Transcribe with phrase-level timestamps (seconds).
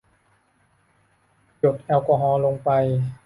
[1.59, 2.69] หยดแอลกอฮอล์ลงไป